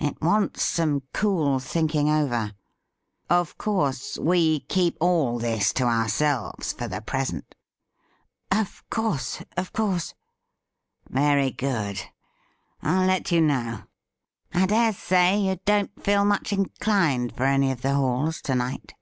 [0.00, 2.54] It wants some cool thinking over.
[3.28, 7.54] Of course, we keep all this to ourselves for the present
[8.60, 10.14] .'"'Of course— of course.''
[11.10, 12.00] Very good.
[12.82, 13.82] FIJ let you know.
[14.54, 18.94] I dare say you don't feel much inclined for any of the halls to night